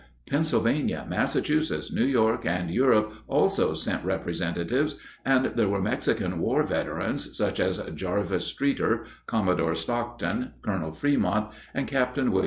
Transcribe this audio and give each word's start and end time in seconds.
Pennsylvania, 0.25 1.05
Massachusetts, 1.07 1.91
New 1.91 2.05
York, 2.05 2.43
and 2.43 2.71
Europe 2.71 3.13
also 3.27 3.75
sent 3.75 4.03
representatives, 4.03 4.97
and 5.23 5.45
there 5.55 5.67
were 5.69 5.79
Mexican 5.79 6.39
War 6.39 6.63
veterans, 6.63 7.37
such 7.37 7.59
as 7.59 7.77
Jarvis 7.93 8.47
Streeter, 8.47 9.05
Commodore 9.27 9.75
Stockton, 9.75 10.53
Colonel 10.63 10.91
Fremont, 10.91 11.51
and 11.75 11.85
Capt. 11.87 12.15
Wm. 12.17 12.33